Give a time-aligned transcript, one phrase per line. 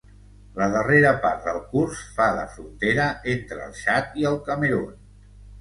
[0.59, 3.05] La darrera part del curs fa de frontera
[3.37, 4.91] entre el Txad i el Camerun.